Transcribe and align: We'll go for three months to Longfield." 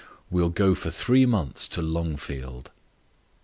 We'll 0.31 0.49
go 0.49 0.73
for 0.73 0.89
three 0.89 1.27
months 1.27 1.67
to 1.67 1.81
Longfield." 1.83 2.71